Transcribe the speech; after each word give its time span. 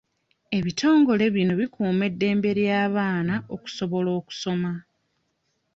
Ebitongole 0.57 1.25
bino 1.35 1.53
bikuuma 1.61 2.03
eddembe 2.09 2.49
ly'abaana 2.59 3.35
okusobola 3.55 4.09
okusoma. 4.19 4.71